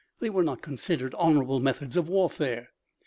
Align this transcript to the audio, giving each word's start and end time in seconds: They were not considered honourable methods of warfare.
They 0.19 0.31
were 0.31 0.41
not 0.41 0.63
considered 0.63 1.13
honourable 1.13 1.59
methods 1.59 1.95
of 1.95 2.09
warfare. 2.09 2.71